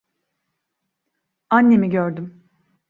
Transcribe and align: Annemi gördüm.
Annemi 1.49 1.89
gördüm. 1.89 2.47